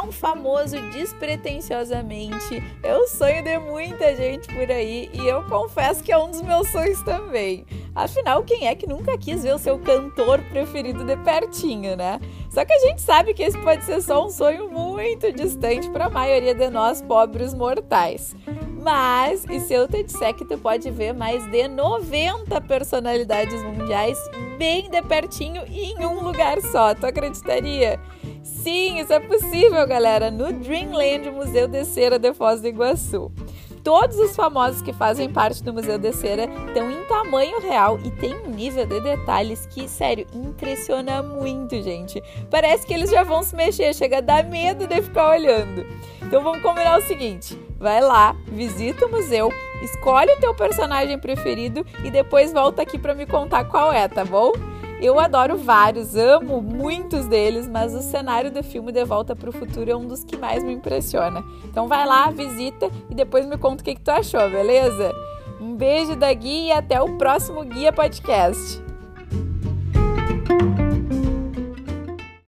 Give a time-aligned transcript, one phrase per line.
[0.00, 2.62] um famoso despretensiosamente.
[2.82, 6.42] É o sonho de muita gente por aí e eu confesso que é um dos
[6.42, 7.66] meus sonhos também.
[7.94, 12.20] Afinal, quem é que nunca quis ver o seu cantor preferido de pertinho, né?
[12.50, 16.06] Só que a gente sabe que esse pode ser só um sonho muito distante para
[16.06, 18.34] a maioria de nós pobres mortais.
[18.86, 24.16] Mas, e se eu te disser que tu pode ver mais de 90 personalidades mundiais
[24.56, 27.98] bem de pertinho e em um lugar só, tu acreditaria?
[28.44, 33.32] Sim, isso é possível, galera, no Dreamland Museu de Cera de Foz do Iguaçu.
[33.82, 38.10] Todos os famosos que fazem parte do Museu de Cera estão em tamanho real e
[38.12, 42.22] tem um nível de detalhes que, sério, impressiona muito, gente.
[42.48, 45.84] Parece que eles já vão se mexer, chega a dar medo de ficar olhando.
[46.22, 49.48] Então vamos combinar o seguinte: vai lá, visita o museu,
[49.80, 54.24] escolhe o teu personagem preferido e depois volta aqui para me contar qual é, tá
[54.24, 54.50] bom?
[55.00, 59.52] Eu adoro vários, amo muitos deles, mas o cenário do filme De Volta para o
[59.52, 61.44] Futuro é um dos que mais me impressiona.
[61.64, 65.14] Então vai lá, visita e depois me conta o que, que tu achou, beleza?
[65.60, 68.85] Um beijo da Guia e até o próximo Guia Podcast.